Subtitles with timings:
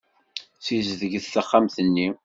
[0.59, 2.09] Ssizdeget taxxamt-nni!